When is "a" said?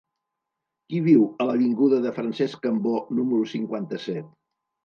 1.45-1.47